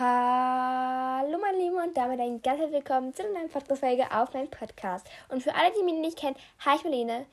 Hallo 0.00 1.38
meine 1.40 1.58
Lieben 1.58 1.74
und 1.74 1.96
damit 1.96 2.20
ein 2.20 2.40
ganz 2.40 2.60
herzlich 2.60 2.84
willkommen 2.84 3.12
zu 3.12 3.24
einer 3.24 3.32
neuen 3.32 3.48
Podcast-Folge 3.48 4.04
auf 4.12 4.32
meinem 4.32 4.48
Podcast. 4.48 5.04
Und 5.28 5.42
für 5.42 5.52
alle, 5.56 5.72
die 5.76 5.82
mich 5.82 5.94
nicht 5.94 6.16
kennen, 6.16 6.36
hi 6.64 6.76
ich 6.76 6.84
Marlene, 6.84 7.26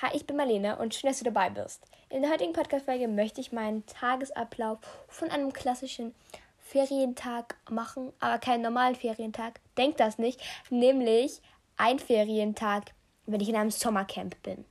hi 0.00 0.16
ich 0.16 0.26
bin 0.26 0.38
Marlene 0.38 0.78
und 0.78 0.94
schön, 0.94 1.10
dass 1.10 1.18
du 1.18 1.24
dabei 1.24 1.50
bist. 1.50 1.84
In 2.08 2.22
der 2.22 2.30
heutigen 2.30 2.54
Podcast-Folge 2.54 3.06
möchte 3.06 3.42
ich 3.42 3.52
meinen 3.52 3.84
Tagesablauf 3.84 4.78
von 5.08 5.30
einem 5.30 5.52
klassischen 5.52 6.14
Ferientag 6.58 7.56
machen, 7.68 8.14
aber 8.18 8.38
keinen 8.38 8.62
normalen 8.62 8.94
Ferientag. 8.94 9.60
Denkt 9.76 10.00
das 10.00 10.16
nicht, 10.16 10.40
nämlich 10.70 11.42
ein 11.76 11.98
Ferientag, 11.98 12.92
wenn 13.26 13.42
ich 13.42 13.50
in 13.50 13.56
einem 13.56 13.70
Sommercamp 13.70 14.42
bin. 14.42 14.64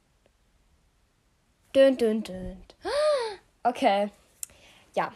Dün, 1.76 1.96
dün, 1.96 2.24
dün. 2.24 2.64
Okay. 3.62 4.10
Ja, 4.96 5.12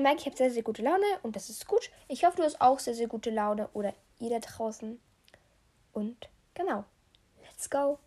merke, 0.00 0.20
ich 0.20 0.26
habe 0.26 0.36
sehr, 0.36 0.50
sehr 0.50 0.62
gute 0.62 0.82
Laune 0.82 1.06
und 1.22 1.36
das 1.36 1.48
ist 1.48 1.66
gut. 1.66 1.90
Ich 2.08 2.24
hoffe, 2.24 2.38
du 2.38 2.42
hast 2.42 2.60
auch 2.60 2.78
sehr, 2.78 2.94
sehr 2.94 3.08
gute 3.08 3.30
Laune 3.30 3.68
oder 3.72 3.94
ihr 4.18 4.30
da 4.30 4.38
draußen. 4.38 5.00
Und 5.92 6.28
genau, 6.54 6.84
let's 7.42 7.68
go. 7.68 7.98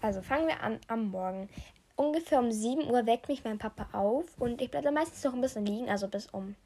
Also 0.00 0.20
fangen 0.22 0.48
wir 0.48 0.60
an 0.60 0.80
am 0.88 1.10
Morgen. 1.10 1.48
Ungefähr 1.94 2.40
um 2.40 2.50
7 2.50 2.90
Uhr 2.90 3.06
weckt 3.06 3.28
mich 3.28 3.44
mein 3.44 3.58
Papa 3.58 3.96
auf 3.96 4.26
und 4.38 4.60
ich 4.60 4.70
bleibe 4.70 4.90
meistens 4.90 5.22
noch 5.22 5.34
ein 5.34 5.40
bisschen 5.40 5.64
liegen, 5.64 5.88
also 5.88 6.08
bis 6.08 6.26
um 6.26 6.56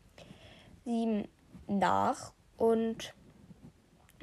7 0.85 1.29
nach. 1.67 2.33
Und 2.57 3.13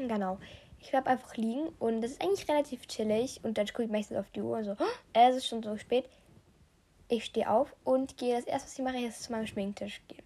Genau. 0.08 0.38
Ich 0.80 0.92
bleibe 0.92 1.08
einfach 1.08 1.36
liegen 1.38 1.70
und 1.80 2.02
das 2.02 2.12
ist 2.12 2.22
eigentlich 2.22 2.48
relativ 2.50 2.88
chillig. 2.88 3.40
Und 3.44 3.58
dann 3.58 3.68
gucke 3.68 3.84
ich 3.84 3.90
meistens 3.90 4.18
auf 4.18 4.30
die 4.32 4.42
Uhr 4.42 4.58
und 4.58 4.66
so, 4.66 4.72
oh, 4.72 4.84
es 5.14 5.38
ist 5.38 5.48
schon 5.48 5.64
so 5.64 5.78
spät. 5.78 6.10
Ich 7.08 7.26
stehe 7.26 7.50
auf 7.50 7.74
und 7.84 8.18
gehe. 8.18 8.36
Das 8.36 8.46
erste, 8.46 8.68
was 8.68 8.80
ich 8.80 8.84
mache, 8.84 9.06
ist 9.06 9.24
zu 9.24 9.32
meinem 9.32 9.48
Schminktisch 9.48 10.02
gehen. 10.08 10.24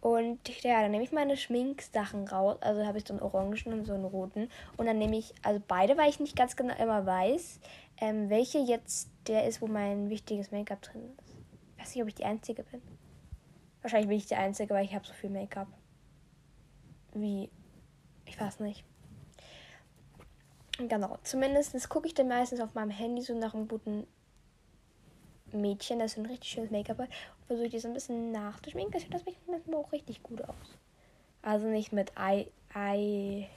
Und 0.00 0.62
ja, 0.62 0.80
dann 0.80 0.92
nehme 0.92 1.02
ich 1.04 1.12
meine 1.12 1.36
Schminksachen 1.36 2.26
raus. 2.28 2.56
Also 2.60 2.86
habe 2.86 2.98
ich 2.98 3.06
so 3.06 3.12
einen 3.12 3.22
orangen 3.22 3.72
und 3.72 3.84
so 3.84 3.92
einen 3.92 4.04
roten. 4.04 4.48
Und 4.76 4.86
dann 4.86 4.98
nehme 4.98 5.18
ich, 5.18 5.34
also 5.42 5.60
beide, 5.66 5.96
weil 5.98 6.08
ich 6.08 6.20
nicht 6.20 6.36
ganz 6.36 6.56
genau 6.56 6.74
immer 6.76 7.04
weiß, 7.04 7.60
ähm, 8.00 8.30
welche 8.30 8.58
jetzt 8.58 9.10
der 9.26 9.46
ist, 9.46 9.60
wo 9.60 9.66
mein 9.66 10.08
wichtiges 10.08 10.50
Make-up 10.50 10.80
drin 10.80 11.02
ist. 11.18 11.36
Ich 11.76 11.82
weiß 11.82 11.94
nicht, 11.94 12.02
ob 12.02 12.08
ich 12.08 12.14
die 12.14 12.24
Einzige 12.24 12.62
bin. 12.62 12.80
Wahrscheinlich 13.82 14.08
bin 14.08 14.18
ich 14.18 14.26
die 14.26 14.36
Einzige, 14.36 14.72
weil 14.74 14.84
ich 14.84 14.94
habe 14.94 15.06
so 15.06 15.12
viel 15.12 15.30
Make-up. 15.30 15.68
Wie 17.12 17.50
ich 18.30 18.40
weiß 18.40 18.60
nicht. 18.60 18.84
Genau, 20.78 21.18
zumindest 21.24 21.88
gucke 21.88 22.06
ich 22.06 22.14
dann 22.14 22.28
meistens 22.28 22.60
auf 22.60 22.74
meinem 22.74 22.90
Handy 22.90 23.22
so 23.22 23.34
nach 23.34 23.54
einem 23.54 23.68
guten 23.68 24.06
Mädchen, 25.52 25.98
das 25.98 26.12
so 26.12 26.20
ein 26.20 26.26
richtig 26.26 26.50
schönes 26.50 26.70
Make-up 26.70 26.98
hat 26.98 27.08
und 27.08 27.46
versuche 27.48 27.68
die 27.68 27.80
so 27.80 27.88
ein 27.88 27.94
bisschen 27.94 28.30
nachzuschminken. 28.30 28.92
Das 28.92 29.02
sieht 29.02 29.12
das 29.12 29.24
manchmal 29.46 29.80
auch 29.80 29.92
richtig 29.92 30.22
gut 30.22 30.42
aus. 30.42 30.78
Also 31.42 31.66
nicht 31.66 31.92
mit 31.92 32.12
Eye, 32.16 32.46
Eye, 32.72 33.48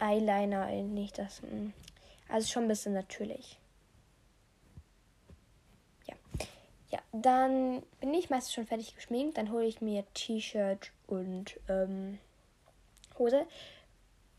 Eyeliner, 0.00 0.70
nicht 0.70 1.18
das. 1.18 1.42
Mm. 1.42 1.68
Also 2.28 2.48
schon 2.48 2.64
ein 2.64 2.68
bisschen 2.68 2.94
natürlich. 2.94 3.58
Ja. 6.06 6.14
Ja, 6.90 6.98
dann 7.12 7.82
bin 8.00 8.14
ich 8.14 8.30
meistens 8.30 8.54
schon 8.54 8.66
fertig 8.66 8.94
geschminkt. 8.94 9.36
Dann 9.36 9.52
hole 9.52 9.66
ich 9.66 9.80
mir 9.82 10.04
T-Shirt 10.14 10.92
und 11.06 11.60
ähm, 11.68 12.18
Hose 13.18 13.46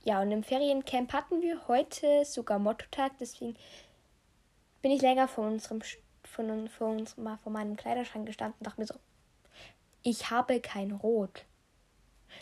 ja, 0.04 0.22
und 0.22 0.32
im 0.32 0.44
Feriencamp 0.44 1.14
hatten 1.14 1.42
wir 1.42 1.68
heute 1.68 2.26
sogar 2.26 2.60
Motto-Tag, 2.60 3.14
deswegen 3.20 3.56
bin 4.82 4.92
ich 4.92 5.02
länger 5.02 5.28
vor 5.28 5.48
unserem 5.48 5.82
von, 6.26 6.68
von, 6.68 6.98
uns, 6.98 7.18
mal 7.18 7.40
meinem 7.46 7.78
Kleiderschrank 7.78 8.26
gestanden 8.26 8.58
und 8.60 8.68
dachte 8.68 8.82
mir 8.82 8.88
so, 8.88 8.96
ich 10.02 10.30
habe 10.30 10.60
kein 10.60 10.92
Rot. 10.92 11.46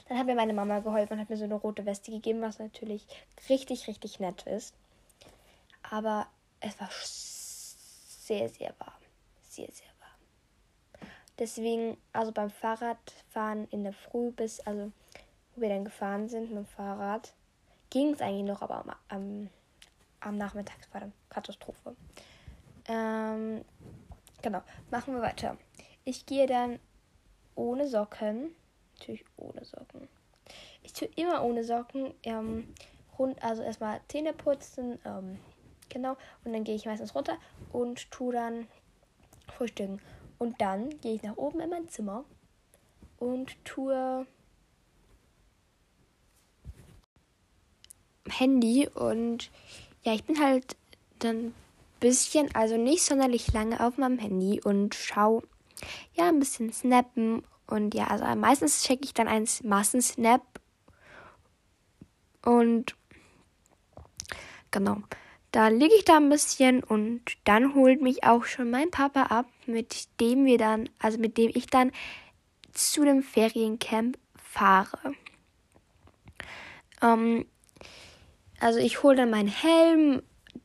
Dann 0.08 0.18
hat 0.18 0.26
mir 0.26 0.36
meine 0.36 0.54
Mama 0.54 0.80
geholfen 0.80 1.14
und 1.14 1.20
hat 1.20 1.30
mir 1.30 1.38
so 1.38 1.44
eine 1.44 1.56
rote 1.56 1.86
Weste 1.86 2.12
gegeben, 2.12 2.42
was 2.42 2.60
natürlich 2.60 3.06
richtig, 3.50 3.88
richtig 3.88 4.20
nett 4.20 4.44
ist. 4.44 4.74
Aber 5.84 6.28
es 6.62 6.80
war 6.80 6.90
sehr, 7.04 8.50
sehr 8.50 8.74
warm. 8.80 9.02
Sehr, 9.44 9.70
sehr 9.72 9.88
warm. 10.00 11.10
Deswegen, 11.38 11.98
also 12.14 12.32
beim 12.32 12.50
Fahrradfahren 12.50 13.68
in 13.70 13.84
der 13.84 13.94
Früh 13.94 14.32
bis, 14.32 14.62
also 14.62 14.92
wo 15.56 15.62
wir 15.62 15.70
dann 15.70 15.86
gefahren 15.86 16.30
sind 16.30 16.50
mit 16.50 16.58
dem 16.58 16.66
Fahrrad, 16.66 17.34
ging 17.92 18.14
es 18.14 18.22
eigentlich 18.22 18.48
noch, 18.48 18.64
aber 18.64 18.78
am, 18.80 18.96
am, 19.10 19.50
am 20.22 20.38
Nachmittag 20.38 20.80
war 20.92 21.02
dann 21.02 21.14
Katastrophe. 21.30 21.96
Ähm, 22.88 23.64
genau, 24.42 24.64
machen 24.90 25.14
wir 25.14 25.22
weiter. 25.22 25.58
Ich 26.04 26.26
gehe 26.26 26.48
dann 26.48 26.80
ohne 27.54 27.88
Socken. 27.88 28.56
Natürlich 28.98 29.24
ohne 29.38 29.64
Socken. 29.64 30.08
Ich 30.82 30.94
tue 30.94 31.10
immer 31.16 31.44
ohne 31.44 31.64
Socken. 31.64 32.14
Ähm, 32.24 32.74
rund, 33.20 33.42
also 33.44 33.62
erstmal 33.62 34.02
Zähne 34.08 34.34
putzen. 34.34 34.98
Ähm, 35.06 35.40
genau. 35.90 36.18
Und 36.44 36.54
dann 36.54 36.64
gehe 36.64 36.76
ich 36.76 36.86
meistens 36.86 37.14
runter 37.14 37.38
und 37.72 38.10
tue 38.10 38.34
dann 38.34 38.68
frühstücken. 39.48 40.02
Und 40.40 40.60
dann 40.60 40.90
gehe 41.02 41.14
ich 41.14 41.24
nach 41.24 41.38
oben 41.38 41.60
in 41.60 41.70
mein 41.70 41.88
Zimmer 41.88 42.26
und 43.18 43.64
tue 43.64 44.26
Handy 48.30 48.88
und 48.94 49.50
ja, 50.04 50.14
ich 50.14 50.24
bin 50.24 50.40
halt 50.40 50.76
dann 51.20 51.48
ein 51.48 51.54
bisschen, 52.00 52.54
also 52.56 52.78
nicht 52.78 53.04
sonderlich 53.04 53.52
lange 53.54 53.86
auf 53.86 53.98
meinem 53.98 54.20
Handy 54.20 54.62
und 54.64 54.96
schaue 54.96 55.44
ja 56.14 56.30
ein 56.30 56.40
bisschen 56.40 56.72
snappen 56.72 57.44
und 57.68 57.94
ja, 57.96 58.08
also 58.08 58.26
meistens 58.36 58.84
checke 58.84 59.06
ich 59.06 59.14
dann 59.14 59.28
ein 59.28 59.48
Massensnap 59.64 60.42
und 62.44 62.96
genau. 64.72 64.98
Da 65.52 65.68
liege 65.68 65.94
ich 65.96 66.06
da 66.06 66.16
ein 66.16 66.30
bisschen 66.30 66.82
und 66.82 67.22
dann 67.44 67.76
holt 67.76 68.02
mich 68.02 68.24
auch 68.24 68.46
schon 68.46 68.72
mein 68.72 68.90
Papa 68.90 69.24
ab, 69.24 69.48
mit 69.66 70.08
dem 70.22 70.46
wir 70.46 70.58
dann, 70.58 70.90
also 70.98 71.18
mit 71.18 71.38
dem 71.38 71.52
ich 71.54 71.68
dann 71.68 71.92
zu 72.72 73.04
dem 73.04 73.22
Feriencamp 73.22 74.18
fahre. 74.38 75.14
Ähm, 77.02 77.46
also 78.62 78.80
ich 78.80 79.02
hole 79.02 79.16
dann 79.16 79.32
meinen 79.32 79.48
Helm, 79.48 80.22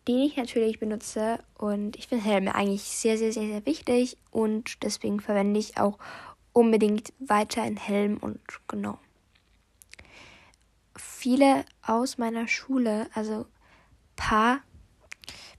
den 0.06 0.18
ich 0.18 0.36
natürlich 0.36 0.78
benutze. 0.78 1.38
Und 1.54 1.96
ich 1.96 2.08
finde 2.08 2.24
Helme 2.24 2.54
eigentlich 2.54 2.82
sehr, 2.82 3.16
sehr, 3.16 3.32
sehr, 3.32 3.46
sehr 3.46 3.66
wichtig. 3.66 4.18
Und 4.30 4.82
deswegen 4.82 5.20
verwende 5.20 5.58
ich 5.58 5.78
auch 5.78 5.98
unbedingt 6.52 7.12
weiter 7.18 7.62
einen 7.62 7.78
Helm. 7.78 8.18
Und 8.18 8.40
genau. 8.68 8.98
Viele 10.94 11.64
aus 11.82 12.18
meiner 12.18 12.48
Schule, 12.48 13.08
also 13.14 13.46
paar, 14.14 14.60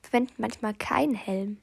verwenden 0.01 0.33
manchmal 0.37 0.73
keinen 0.75 1.15
Helm. 1.15 1.57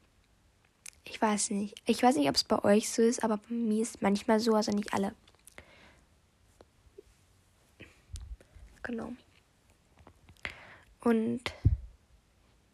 Ich 1.05 1.21
weiß 1.21 1.51
nicht. 1.51 1.81
Ich 1.87 2.03
weiß 2.03 2.17
nicht, 2.17 2.29
ob 2.29 2.35
es 2.35 2.45
bei 2.45 2.63
euch 2.65 2.91
so 2.91 3.03
ist, 3.03 3.23
aber 3.23 3.37
bei 3.37 3.55
mir 3.55 3.83
ist 3.83 4.03
manchmal 4.03 4.41
so, 4.41 4.55
also 4.55 4.73
nicht 4.73 4.93
alle. 4.93 5.15
Genau. 8.83 9.13
Und 11.05 11.43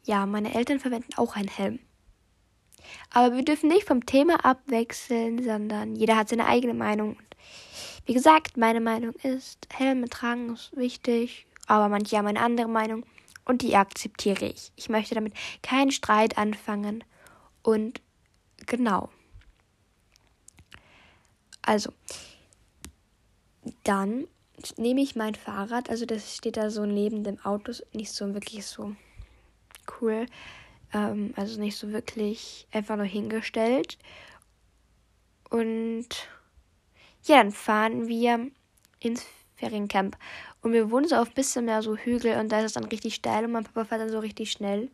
ja, 0.04 0.24
meine 0.24 0.54
Eltern 0.54 0.80
verwenden 0.80 1.14
auch 1.16 1.36
einen 1.36 1.48
Helm. 1.48 1.78
Aber 3.10 3.36
wir 3.36 3.44
dürfen 3.44 3.68
nicht 3.68 3.86
vom 3.86 4.06
Thema 4.06 4.44
abwechseln, 4.44 5.42
sondern 5.42 5.96
jeder 5.96 6.16
hat 6.16 6.28
seine 6.28 6.46
eigene 6.46 6.74
Meinung. 6.74 7.18
Wie 8.06 8.14
gesagt, 8.14 8.56
meine 8.56 8.80
Meinung 8.80 9.12
ist, 9.22 9.68
Helme 9.72 10.08
tragen 10.08 10.54
ist 10.54 10.74
wichtig, 10.76 11.46
aber 11.66 11.88
manche 11.88 12.16
haben 12.16 12.26
eine 12.26 12.40
andere 12.40 12.68
Meinung 12.68 13.04
und 13.44 13.62
die 13.62 13.76
akzeptiere 13.76 14.46
ich. 14.46 14.72
Ich 14.76 14.88
möchte 14.88 15.14
damit 15.14 15.34
keinen 15.62 15.90
Streit 15.90 16.38
anfangen 16.38 17.04
und 17.62 18.00
genau. 18.66 19.10
Also, 21.62 21.92
dann 23.84 24.26
nehme 24.76 25.00
ich 25.00 25.16
mein 25.16 25.34
Fahrrad, 25.34 25.90
also 25.90 26.06
das 26.06 26.36
steht 26.36 26.56
da 26.56 26.70
so 26.70 26.86
neben 26.86 27.24
dem 27.24 27.38
Auto, 27.44 27.72
nicht 27.92 28.12
so 28.12 28.34
wirklich 28.34 28.66
so 28.66 28.94
cool, 30.00 30.26
ähm, 30.92 31.32
also 31.36 31.60
nicht 31.60 31.76
so 31.76 31.92
wirklich 31.92 32.66
einfach 32.72 32.96
nur 32.96 33.06
hingestellt. 33.06 33.98
Und 35.50 36.08
ja, 37.24 37.36
dann 37.38 37.52
fahren 37.52 38.08
wir 38.08 38.50
ins 39.00 39.26
Feriencamp. 39.56 40.16
Und 40.62 40.72
wir 40.72 40.90
wohnen 40.90 41.08
so 41.08 41.16
auf 41.16 41.28
ein 41.28 41.34
bisschen 41.34 41.64
mehr 41.64 41.82
so 41.82 41.96
Hügel 41.96 42.38
und 42.38 42.50
da 42.50 42.60
ist 42.60 42.66
es 42.66 42.72
dann 42.74 42.84
richtig 42.84 43.14
steil 43.14 43.44
und 43.44 43.52
mein 43.52 43.64
Papa 43.64 43.84
fährt 43.84 44.00
dann 44.00 44.10
so 44.10 44.18
richtig 44.18 44.52
schnell. 44.52 44.90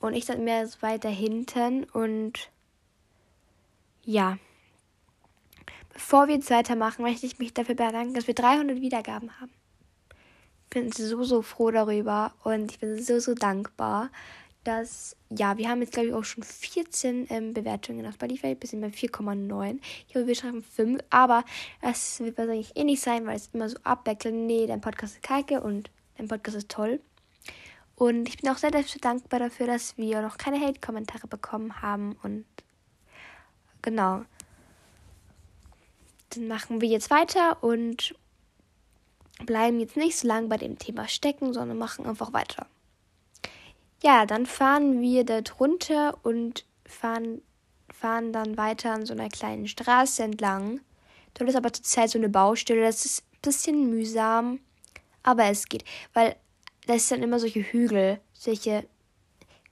Und 0.00 0.14
ich 0.14 0.24
dann 0.26 0.44
mehr 0.44 0.66
so 0.66 0.82
weiter 0.82 1.08
hinten 1.08 1.84
und 1.84 2.50
ja. 4.04 4.38
Bevor 5.92 6.28
wir 6.28 6.36
jetzt 6.36 6.50
weitermachen, 6.50 7.02
möchte 7.02 7.26
ich 7.26 7.38
mich 7.38 7.52
dafür 7.52 7.74
bedanken, 7.74 8.14
dass 8.14 8.26
wir 8.26 8.34
300 8.34 8.80
Wiedergaben 8.80 9.40
haben. 9.40 9.52
bin 10.70 10.90
so, 10.90 11.22
so 11.22 11.42
froh 11.42 11.70
darüber 11.70 12.32
und 12.44 12.72
ich 12.72 12.78
bin 12.78 13.02
so, 13.02 13.18
so 13.20 13.34
dankbar, 13.34 14.10
dass, 14.64 15.16
ja, 15.28 15.58
wir 15.58 15.68
haben 15.68 15.80
jetzt, 15.80 15.92
glaube 15.92 16.08
ich, 16.08 16.14
auch 16.14 16.24
schon 16.24 16.44
14 16.44 17.26
ähm, 17.30 17.52
Bewertungen 17.52 18.06
auf 18.06 18.14
Spotify, 18.14 18.54
bisschen 18.54 18.80
bei 18.80 18.88
4,9. 18.88 19.80
Ich 20.08 20.14
hoffe, 20.14 20.26
wir 20.26 20.34
schreiben 20.34 20.62
5, 20.62 21.02
aber 21.10 21.44
das 21.80 22.20
wird 22.20 22.38
wahrscheinlich 22.38 22.76
eh 22.76 22.84
nicht 22.84 23.02
sein, 23.02 23.26
weil 23.26 23.36
es 23.36 23.50
immer 23.52 23.68
so 23.68 23.76
abwechselnd, 23.82 24.46
nee, 24.46 24.66
dein 24.66 24.80
Podcast 24.80 25.16
ist 25.16 25.22
kacke 25.22 25.60
und 25.60 25.90
dein 26.16 26.28
Podcast 26.28 26.56
ist 26.56 26.68
toll. 26.68 27.00
Und 27.96 28.28
ich 28.28 28.38
bin 28.38 28.50
auch 28.50 28.56
sehr, 28.56 28.70
sehr 28.72 29.00
dankbar 29.00 29.40
dafür, 29.40 29.66
dass 29.66 29.98
wir 29.98 30.22
noch 30.22 30.38
keine 30.38 30.60
Hate-Kommentare 30.60 31.26
bekommen 31.26 31.82
haben 31.82 32.16
und 32.22 32.44
genau. 33.82 34.24
Dann 36.34 36.48
machen 36.48 36.80
wir 36.80 36.88
jetzt 36.88 37.10
weiter 37.10 37.62
und 37.62 38.14
bleiben 39.44 39.80
jetzt 39.80 39.96
nicht 39.96 40.18
so 40.18 40.28
lange 40.28 40.48
bei 40.48 40.56
dem 40.56 40.78
Thema 40.78 41.08
stecken, 41.08 41.52
sondern 41.52 41.78
machen 41.78 42.06
einfach 42.06 42.32
weiter. 42.32 42.66
Ja, 44.02 44.26
dann 44.26 44.46
fahren 44.46 45.00
wir 45.00 45.24
dort 45.24 45.60
runter 45.60 46.18
und 46.22 46.64
fahren, 46.84 47.42
fahren 47.92 48.32
dann 48.32 48.56
weiter 48.56 48.92
an 48.92 49.06
so 49.06 49.12
einer 49.12 49.28
kleinen 49.28 49.68
Straße 49.68 50.22
entlang. 50.22 50.80
Dort 51.34 51.50
ist 51.50 51.56
aber 51.56 51.72
zurzeit 51.72 52.10
so 52.10 52.18
eine 52.18 52.28
Baustelle. 52.28 52.82
Das 52.82 53.04
ist 53.04 53.22
ein 53.22 53.38
bisschen 53.42 53.90
mühsam, 53.90 54.60
aber 55.22 55.44
es 55.44 55.66
geht. 55.66 55.84
Weil 56.12 56.36
das 56.86 57.08
sind 57.08 57.22
immer 57.22 57.38
solche 57.38 57.60
Hügel, 57.60 58.20
solche 58.32 58.86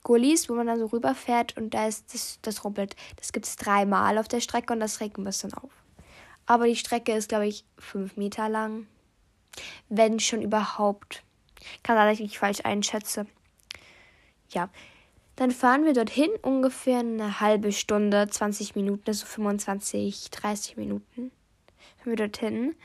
Gullis, 0.03 0.49
wo 0.49 0.53
man 0.53 0.67
dann 0.67 0.79
so 0.79 0.87
rüberfährt 0.87 1.57
und 1.57 1.73
da 1.73 1.87
ist 1.87 2.13
das, 2.13 2.39
das 2.41 2.63
rumpelt. 2.63 2.95
Das 3.17 3.33
gibt 3.33 3.45
es 3.45 3.55
dreimal 3.55 4.17
auf 4.17 4.27
der 4.27 4.39
Strecke 4.39 4.73
und 4.73 4.79
das 4.79 4.99
regt 4.99 5.17
ein 5.17 5.23
bisschen 5.23 5.53
auf. 5.53 5.71
Aber 6.45 6.67
die 6.67 6.75
Strecke 6.75 7.13
ist, 7.13 7.29
glaube 7.29 7.47
ich, 7.47 7.65
fünf 7.77 8.17
Meter 8.17 8.49
lang. 8.49 8.87
Wenn 9.89 10.19
schon 10.19 10.41
überhaupt. 10.41 11.23
Kann 11.83 11.95
sein, 11.95 12.23
mich 12.23 12.39
falsch 12.39 12.61
einschätze 12.63 13.27
ja, 14.53 14.69
dann 15.35 15.51
fahren 15.51 15.85
wir 15.85 15.93
dorthin 15.93 16.29
ungefähr 16.41 16.99
eine 16.99 17.39
halbe 17.39 17.71
Stunde, 17.71 18.27
20 18.27 18.75
Minuten, 18.75 19.03
also 19.07 19.25
25, 19.25 20.29
30 20.29 20.77
Minuten. 20.77 21.31
Fahren 21.97 22.11
wir 22.11 22.15
dorthin. 22.15 22.75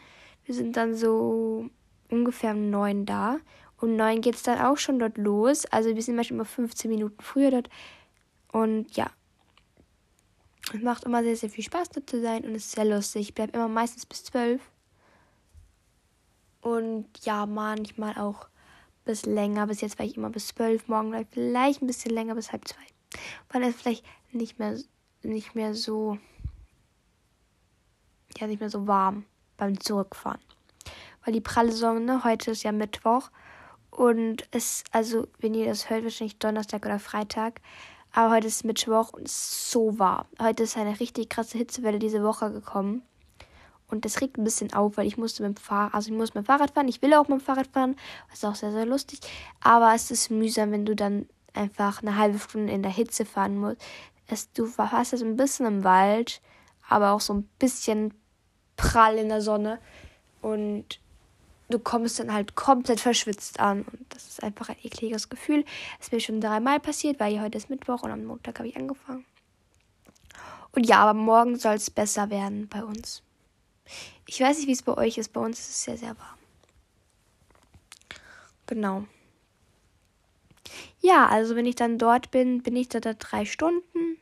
Wir 0.44 0.54
sind 0.54 0.76
dann 0.76 0.94
so 0.94 1.68
ungefähr 2.08 2.52
um 2.52 2.70
neun 2.70 3.04
da. 3.04 3.38
Um 3.78 3.96
neun 3.96 4.20
geht 4.20 4.36
es 4.36 4.42
dann 4.42 4.60
auch 4.60 4.78
schon 4.78 4.98
dort 4.98 5.18
los. 5.18 5.66
Also 5.66 5.94
wir 5.94 6.02
sind 6.02 6.16
manchmal 6.16 6.36
immer 6.36 6.44
15 6.44 6.90
Minuten 6.90 7.20
früher 7.20 7.50
dort. 7.50 7.68
Und 8.52 8.96
ja. 8.96 9.10
Es 10.74 10.82
macht 10.82 11.04
immer 11.04 11.22
sehr, 11.22 11.36
sehr 11.36 11.50
viel 11.50 11.64
Spaß 11.64 11.90
dort 11.90 12.10
zu 12.10 12.20
sein 12.20 12.44
und 12.44 12.54
es 12.54 12.66
ist 12.66 12.72
sehr 12.72 12.84
lustig. 12.84 13.28
Ich 13.28 13.34
bleibe 13.34 13.56
immer 13.56 13.68
meistens 13.68 14.04
bis 14.04 14.24
zwölf. 14.24 14.60
Und 16.60 17.06
ja, 17.24 17.46
manchmal 17.46 18.18
auch 18.18 18.48
bis 19.04 19.24
länger. 19.24 19.68
Bis 19.68 19.80
jetzt 19.80 19.98
war 19.98 20.06
ich 20.06 20.16
immer 20.16 20.30
bis 20.30 20.48
zwölf, 20.48 20.88
morgen 20.88 21.26
vielleicht 21.30 21.82
ein 21.82 21.86
bisschen 21.86 22.12
länger 22.12 22.34
bis 22.34 22.50
halb 22.50 22.66
zwei. 22.66 22.82
Weil 23.50 23.62
es 23.62 23.76
vielleicht 23.76 24.04
nicht 24.32 24.58
mehr, 24.58 24.76
nicht 25.22 25.54
mehr 25.54 25.74
so, 25.74 26.18
ja, 28.38 28.48
nicht 28.48 28.60
mehr 28.60 28.70
so 28.70 28.86
warm 28.88 29.24
beim 29.56 29.78
Zurückfahren. 29.78 30.40
Weil 31.24 31.34
die 31.34 31.40
pralle 31.40 31.72
Sonne, 31.72 32.24
heute 32.24 32.50
ist 32.50 32.64
ja 32.64 32.72
Mittwoch 32.72 33.30
und 33.90 34.46
es, 34.50 34.84
also, 34.92 35.26
wenn 35.38 35.54
ihr 35.54 35.66
das 35.66 35.88
hört, 35.88 36.04
wahrscheinlich 36.04 36.38
Donnerstag 36.38 36.84
oder 36.84 36.98
Freitag. 36.98 37.60
Aber 38.16 38.34
heute 38.34 38.46
ist 38.46 38.64
Mittwoch 38.64 39.12
und 39.12 39.26
es 39.26 39.32
ist 39.32 39.70
so 39.70 39.98
warm. 39.98 40.24
Heute 40.40 40.62
ist 40.62 40.78
eine 40.78 40.98
richtig 40.98 41.28
krasse 41.28 41.58
Hitzewelle 41.58 41.98
diese 41.98 42.22
Woche 42.22 42.50
gekommen. 42.50 43.02
Und 43.88 44.06
das 44.06 44.22
regt 44.22 44.38
ein 44.38 44.44
bisschen 44.44 44.72
auf, 44.72 44.96
weil 44.96 45.06
ich 45.06 45.18
musste 45.18 45.42
mit 45.42 45.58
dem 45.58 45.60
Fahrrad, 45.60 45.92
also 45.92 46.10
ich 46.10 46.16
muss 46.16 46.32
mit 46.32 46.42
dem 46.42 46.46
Fahrrad 46.46 46.70
fahren. 46.70 46.88
Ich 46.88 47.02
will 47.02 47.12
auch 47.12 47.28
mit 47.28 47.40
dem 47.40 47.44
Fahrrad 47.44 47.66
fahren, 47.66 47.94
was 48.30 48.42
auch 48.42 48.54
sehr, 48.54 48.72
sehr 48.72 48.86
lustig. 48.86 49.20
Aber 49.60 49.94
es 49.94 50.10
ist 50.10 50.30
mühsam, 50.30 50.72
wenn 50.72 50.86
du 50.86 50.96
dann 50.96 51.28
einfach 51.52 52.00
eine 52.00 52.16
halbe 52.16 52.38
Stunde 52.38 52.72
in 52.72 52.82
der 52.82 52.90
Hitze 52.90 53.26
fahren 53.26 53.58
musst. 53.58 53.82
Es, 54.28 54.50
du 54.50 54.64
fährst 54.64 55.12
jetzt 55.12 55.22
ein 55.22 55.36
bisschen 55.36 55.66
im 55.66 55.84
Wald, 55.84 56.40
aber 56.88 57.10
auch 57.10 57.20
so 57.20 57.34
ein 57.34 57.46
bisschen 57.58 58.14
prall 58.78 59.18
in 59.18 59.28
der 59.28 59.42
Sonne. 59.42 59.78
Und 60.40 61.00
du 61.68 61.78
kommst 61.78 62.20
dann 62.20 62.32
halt 62.32 62.54
komplett 62.54 63.00
verschwitzt 63.00 63.60
an. 63.60 63.82
Und 63.82 64.06
das 64.10 64.26
ist 64.28 64.42
einfach 64.42 64.68
ein 64.68 64.76
ekliges 64.82 65.28
Gefühl. 65.28 65.64
Es 65.98 66.06
ist 66.06 66.12
mir 66.12 66.20
schon 66.20 66.40
dreimal 66.40 66.80
passiert, 66.80 67.20
weil 67.20 67.40
heute 67.40 67.58
ist 67.58 67.70
Mittwoch 67.70 68.02
und 68.02 68.10
am 68.10 68.24
Montag 68.24 68.58
habe 68.58 68.68
ich 68.68 68.76
angefangen. 68.76 69.24
Und 70.72 70.86
ja, 70.86 70.98
aber 70.98 71.14
morgen 71.14 71.56
soll 71.58 71.74
es 71.74 71.90
besser 71.90 72.30
werden 72.30 72.68
bei 72.68 72.84
uns. 72.84 73.22
Ich 74.26 74.40
weiß 74.40 74.58
nicht, 74.58 74.66
wie 74.66 74.72
es 74.72 74.82
bei 74.82 74.96
euch 74.96 75.16
ist. 75.16 75.32
Bei 75.32 75.40
uns 75.40 75.58
ist 75.58 75.70
es 75.70 75.84
sehr, 75.84 75.96
sehr 75.96 76.18
warm. 76.18 76.38
Genau. 78.66 79.04
Ja, 81.00 81.26
also 81.28 81.54
wenn 81.54 81.66
ich 81.66 81.76
dann 81.76 81.98
dort 81.98 82.30
bin, 82.30 82.62
bin 82.62 82.76
ich 82.76 82.88
da, 82.88 83.00
da 83.00 83.14
drei 83.14 83.44
Stunden. 83.44 84.18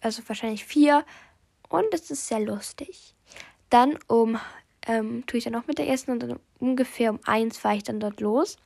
Also 0.00 0.22
wahrscheinlich 0.26 0.64
vier. 0.64 1.04
Und 1.68 1.92
es 1.92 2.10
ist 2.10 2.28
sehr 2.28 2.40
lustig. 2.40 3.14
Dann 3.70 3.98
um, 4.06 4.38
ähm, 4.86 5.24
tue 5.26 5.38
ich 5.38 5.44
dann 5.44 5.52
noch 5.52 5.66
Mittagessen 5.66 6.12
und 6.12 6.20
dann 6.20 6.40
ungefähr 6.58 7.10
um 7.10 7.20
eins 7.24 7.58
fahre 7.58 7.76
ich 7.76 7.82
dann 7.82 8.00
dort 8.00 8.20
los. 8.20 8.56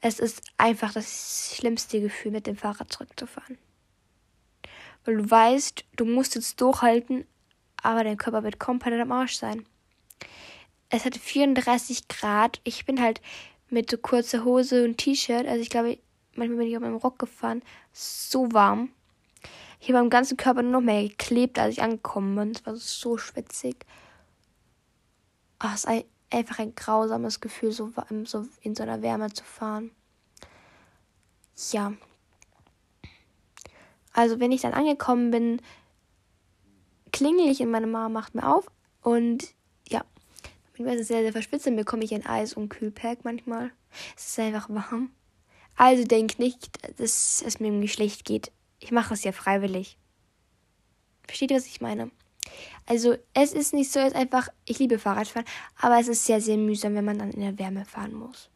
Es 0.00 0.18
ist 0.18 0.42
einfach 0.56 0.92
das 0.92 1.54
schlimmste 1.56 2.00
Gefühl, 2.00 2.32
mit 2.32 2.46
dem 2.46 2.56
Fahrrad 2.56 2.92
zurückzufahren. 2.92 3.58
Weil 5.04 5.16
du 5.16 5.30
weißt, 5.30 5.84
du 5.96 6.04
musst 6.04 6.34
jetzt 6.34 6.60
durchhalten, 6.60 7.26
aber 7.82 8.04
dein 8.04 8.16
Körper 8.16 8.42
wird 8.42 8.58
komplett 8.58 9.00
am 9.00 9.12
Arsch 9.12 9.36
sein. 9.36 9.66
Es 10.88 11.04
hat 11.04 11.16
34 11.16 12.08
Grad. 12.08 12.60
Ich 12.64 12.84
bin 12.84 13.00
halt 13.00 13.20
mit 13.70 13.90
so 13.90 13.96
kurzer 13.96 14.44
Hose 14.44 14.84
und 14.84 14.98
T-Shirt, 14.98 15.46
also 15.46 15.60
ich 15.60 15.70
glaube, 15.70 15.98
manchmal 16.34 16.58
bin 16.58 16.68
ich 16.68 16.76
auf 16.76 16.82
meinem 16.82 16.96
Rock 16.96 17.18
gefahren, 17.18 17.62
so 17.92 18.52
warm. 18.52 18.90
Ich 19.80 19.88
habe 19.88 19.98
am 19.98 20.10
ganzen 20.10 20.36
Körper 20.36 20.62
nur 20.62 20.72
noch 20.72 20.80
mehr 20.80 21.02
geklebt, 21.08 21.58
als 21.58 21.72
ich 21.72 21.82
angekommen 21.82 22.36
bin. 22.36 22.50
Es 22.52 22.64
war 22.64 22.76
so 22.76 23.18
schwitzig. 23.18 23.84
Ach, 25.64 25.74
es 25.74 25.84
ist 25.84 26.04
einfach 26.28 26.58
ein 26.58 26.74
grausames 26.74 27.40
Gefühl, 27.40 27.70
so, 27.70 27.92
so 28.24 28.46
in 28.62 28.74
so 28.74 28.82
einer 28.82 29.00
Wärme 29.00 29.32
zu 29.32 29.44
fahren. 29.44 29.92
Ja. 31.70 31.92
Also, 34.12 34.40
wenn 34.40 34.50
ich 34.50 34.62
dann 34.62 34.74
angekommen 34.74 35.30
bin, 35.30 35.62
klingel 37.12 37.48
ich 37.48 37.60
und 37.60 37.70
meine 37.70 37.86
Mama 37.86 38.08
macht 38.08 38.34
mir 38.34 38.52
auf. 38.52 38.66
Und 39.02 39.54
ja, 39.88 40.04
wenn 40.74 40.98
ich 40.98 41.06
sehr, 41.06 41.22
sehr 41.22 41.32
verschwitzt 41.32 41.66
dann 41.66 41.76
bekomme 41.76 42.02
ich 42.02 42.12
ein 42.12 42.26
Eis 42.26 42.54
und 42.54 42.68
Kühlpack 42.68 43.24
manchmal. 43.24 43.70
Es 44.16 44.30
ist 44.30 44.38
einfach 44.40 44.68
warm. 44.68 45.12
Also 45.76 46.04
denk 46.04 46.40
nicht, 46.40 46.70
dass 46.98 47.40
es 47.40 47.60
mir 47.60 47.68
irgendwie 47.68 47.88
schlecht 47.88 48.24
geht. 48.24 48.50
Ich 48.80 48.90
mache 48.90 49.14
es 49.14 49.22
ja 49.22 49.30
freiwillig. 49.30 49.96
Versteht 51.28 51.52
ihr, 51.52 51.56
was 51.56 51.66
ich 51.66 51.80
meine? 51.80 52.10
Also, 52.86 53.16
es 53.34 53.52
ist 53.52 53.74
nicht 53.74 53.90
so, 53.90 54.00
es 54.00 54.14
einfach, 54.14 54.48
ich 54.64 54.78
liebe 54.78 54.98
Fahrradfahren, 54.98 55.46
aber 55.80 55.98
es 55.98 56.08
ist 56.08 56.26
sehr, 56.26 56.40
sehr 56.40 56.56
mühsam, 56.56 56.94
wenn 56.94 57.04
man 57.04 57.18
dann 57.18 57.30
in 57.30 57.40
der 57.40 57.58
Wärme 57.58 57.84
fahren 57.84 58.14
muss. 58.14 58.50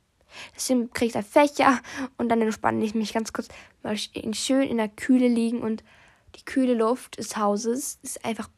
Deswegen 0.54 0.92
kriege 0.92 1.06
ich 1.06 1.12
da 1.12 1.22
Fächer 1.22 1.80
und 2.18 2.28
dann 2.28 2.42
entspanne 2.42 2.84
ich 2.84 2.94
mich 2.94 3.12
ganz 3.12 3.32
kurz, 3.32 3.48
mal 3.82 3.96
schön 3.96 4.68
in 4.68 4.76
der 4.76 4.88
Kühle 4.88 5.28
liegen 5.28 5.62
und 5.62 5.82
die 6.34 6.44
kühle 6.44 6.74
Luft 6.74 7.18
des 7.18 7.36
Hauses 7.36 7.98
ist 8.02 8.24
einfach 8.24 8.50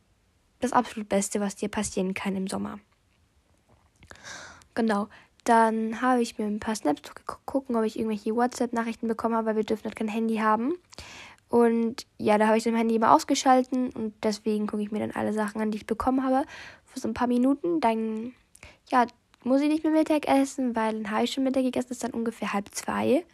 das 0.60 0.72
absolut 0.72 1.08
Beste, 1.08 1.40
was 1.40 1.56
dir 1.56 1.68
passieren 1.68 2.14
kann 2.14 2.34
im 2.34 2.48
Sommer. 2.48 2.80
Genau. 4.74 5.08
Dann 5.44 6.02
habe 6.02 6.20
ich 6.20 6.38
mir 6.38 6.46
ein 6.46 6.60
paar 6.60 6.74
Snaps 6.74 7.02
gucken, 7.46 7.76
ob 7.76 7.84
ich 7.84 7.98
irgendwelche 7.98 8.34
WhatsApp-Nachrichten 8.34 9.08
bekommen 9.08 9.34
habe, 9.34 9.46
weil 9.46 9.56
wir 9.56 9.64
dürfen 9.64 9.84
halt 9.84 9.96
kein 9.96 10.08
Handy 10.08 10.36
haben. 10.36 10.74
Und 11.48 12.06
ja, 12.18 12.36
da 12.36 12.46
habe 12.46 12.58
ich 12.58 12.64
das 12.64 12.74
Handy 12.74 12.96
immer 12.96 13.14
ausgeschalten 13.14 13.90
und 13.90 14.14
deswegen 14.22 14.66
gucke 14.66 14.82
ich 14.82 14.90
mir 14.90 15.00
dann 15.00 15.12
alle 15.12 15.32
Sachen 15.32 15.60
an, 15.60 15.70
die 15.70 15.78
ich 15.78 15.86
bekommen 15.86 16.22
habe, 16.22 16.44
für 16.84 17.00
so 17.00 17.08
ein 17.08 17.14
paar 17.14 17.28
Minuten. 17.28 17.80
Dann, 17.80 18.34
ja, 18.90 19.06
muss 19.44 19.62
ich 19.62 19.68
nicht 19.68 19.84
mehr 19.84 19.92
Mittag 19.92 20.28
essen, 20.28 20.76
weil 20.76 21.02
dann 21.02 21.10
habe 21.10 21.24
ich 21.24 21.32
schon 21.32 21.44
Mittag 21.44 21.62
gegessen, 21.62 21.92
ist 21.92 22.04
dann 22.04 22.10
ungefähr 22.10 22.52
halb 22.52 22.74
zwei 22.74 23.24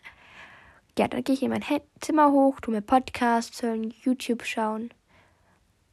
ja, 0.99 1.09
dann 1.09 1.25
gehe 1.25 1.35
ich 1.35 1.43
in 1.43 1.51
mein 1.51 1.65
Zimmer 2.01 2.31
hoch, 2.31 2.61
tu 2.61 2.71
mir 2.71 2.81
Podcasts 2.81 3.63
hören, 3.63 3.93
YouTube 4.03 4.45
schauen 4.45 4.91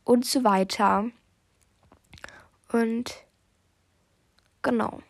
und 0.03 0.25
so 0.25 0.43
weiter. 0.43 1.09
Und 2.71 3.15
genau. 4.61 5.01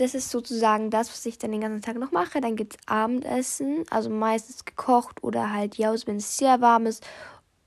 Das 0.00 0.14
ist 0.14 0.30
sozusagen 0.30 0.88
das, 0.88 1.10
was 1.10 1.26
ich 1.26 1.36
dann 1.36 1.52
den 1.52 1.60
ganzen 1.60 1.82
Tag 1.82 1.98
noch 1.98 2.10
mache. 2.10 2.40
Dann 2.40 2.56
gibt 2.56 2.72
es 2.72 2.88
Abendessen, 2.88 3.84
also 3.90 4.08
meistens 4.08 4.64
gekocht 4.64 5.22
oder 5.22 5.52
halt 5.52 5.76
Jaus, 5.76 6.06
wenn 6.06 6.16
es 6.16 6.38
sehr 6.38 6.62
warm 6.62 6.86
ist. 6.86 7.06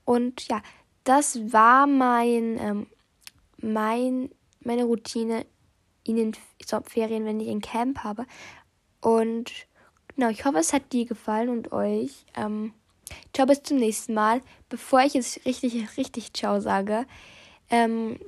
Und 0.04 0.48
ja, 0.48 0.60
das 1.04 1.52
war 1.52 1.86
mein, 1.86 2.58
ähm, 2.58 2.86
mein, 3.58 4.30
meine 4.64 4.82
Routine 4.82 5.46
in 6.02 6.16
den 6.16 6.36
Ferien, 6.86 7.24
wenn 7.24 7.38
ich 7.38 7.48
ein 7.48 7.60
Camp 7.60 8.00
habe. 8.00 8.26
Und 9.00 9.52
genau, 10.16 10.28
ich 10.28 10.44
hoffe, 10.44 10.58
es 10.58 10.72
hat 10.72 10.92
dir 10.92 11.06
gefallen 11.06 11.50
und 11.50 11.70
euch. 11.70 12.26
Ähm, 12.36 12.74
ciao, 13.32 13.46
bis 13.46 13.62
zum 13.62 13.76
nächsten 13.76 14.12
Mal. 14.12 14.40
Bevor 14.68 15.02
ich 15.02 15.14
jetzt 15.14 15.46
richtig, 15.46 15.96
richtig 15.96 16.32
Ciao 16.32 16.58
sage, 16.58 17.06
ähm, 17.70 18.18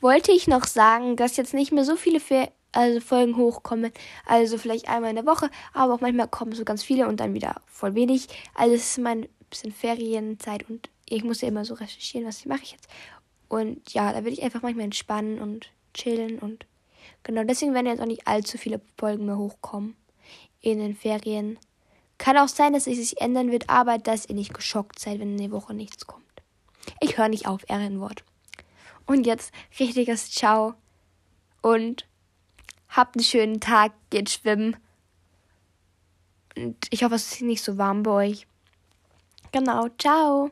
wollte 0.00 0.32
ich 0.32 0.46
noch 0.46 0.64
sagen, 0.64 1.16
dass 1.16 1.36
jetzt 1.36 1.54
nicht 1.54 1.72
mehr 1.72 1.84
so 1.84 1.96
viele 1.96 2.20
Fer 2.20 2.50
also 2.72 3.00
Folgen 3.00 3.36
hochkommen. 3.36 3.92
Also 4.26 4.56
vielleicht 4.56 4.88
einmal 4.88 5.10
in 5.10 5.16
der 5.16 5.26
Woche, 5.26 5.50
aber 5.72 5.94
auch 5.94 6.00
manchmal 6.00 6.28
kommen 6.28 6.52
so 6.52 6.64
ganz 6.64 6.82
viele 6.82 7.08
und 7.08 7.18
dann 7.18 7.34
wieder 7.34 7.60
voll 7.66 7.94
wenig. 7.94 8.28
Also 8.54 8.74
es 8.74 8.90
ist 8.92 8.98
mein 8.98 9.28
bisschen 9.50 9.72
Ferienzeit 9.72 10.68
und 10.70 10.88
ich 11.08 11.24
muss 11.24 11.40
ja 11.40 11.48
immer 11.48 11.64
so 11.64 11.74
recherchieren, 11.74 12.26
was 12.26 12.46
mache 12.46 12.62
ich 12.62 12.72
jetzt. 12.72 12.88
Und 13.48 13.92
ja, 13.92 14.12
da 14.12 14.24
will 14.24 14.32
ich 14.32 14.42
einfach 14.42 14.62
manchmal 14.62 14.84
entspannen 14.84 15.40
und 15.40 15.70
chillen 15.92 16.38
und 16.38 16.66
genau 17.24 17.42
deswegen 17.42 17.74
werden 17.74 17.86
jetzt 17.86 18.00
auch 18.00 18.06
nicht 18.06 18.28
allzu 18.28 18.56
viele 18.56 18.80
Folgen 18.96 19.26
mehr 19.26 19.36
hochkommen 19.36 19.96
in 20.60 20.78
den 20.78 20.94
Ferien. 20.94 21.58
Kann 22.16 22.38
auch 22.38 22.48
sein, 22.48 22.72
dass 22.72 22.86
es 22.86 22.96
sich 22.96 23.20
ändern 23.20 23.50
wird, 23.50 23.68
aber 23.68 23.98
dass 23.98 24.26
ihr 24.26 24.36
nicht 24.36 24.54
geschockt 24.54 25.00
seid, 25.00 25.18
wenn 25.18 25.32
in 25.32 25.38
der 25.38 25.50
Woche 25.50 25.74
nichts 25.74 26.06
kommt. 26.06 26.24
Ich 27.00 27.18
höre 27.18 27.28
nicht 27.28 27.48
auf, 27.48 27.68
Ehrenwort. 27.68 28.22
Und 29.06 29.26
jetzt 29.26 29.52
richtiges 29.78 30.30
Ciao 30.30 30.74
und 31.62 32.06
habt 32.88 33.16
einen 33.16 33.24
schönen 33.24 33.60
Tag, 33.60 33.92
geht 34.10 34.30
schwimmen. 34.30 34.76
Und 36.56 36.76
ich 36.90 37.04
hoffe, 37.04 37.14
es 37.14 37.32
ist 37.32 37.42
nicht 37.42 37.62
so 37.62 37.78
warm 37.78 38.02
bei 38.02 38.10
euch. 38.10 38.46
Genau, 39.52 39.88
ciao. 39.98 40.50